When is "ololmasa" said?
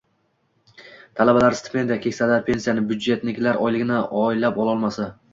4.65-5.07